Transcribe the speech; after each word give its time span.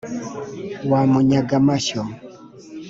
wa 0.89 1.01
munyaga-mashyo, 1.11 2.01